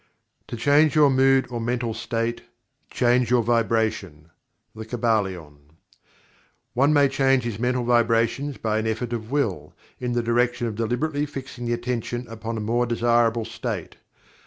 [0.47, 2.41] "To change your mood or mental state
[2.89, 4.31] change your vibration."
[4.73, 5.57] The Kybalion.
[6.73, 10.73] One may change his mental vibrations by an effort of Will, in the direction of
[10.73, 13.97] deliberately fixing the Attention upon a more desirable state.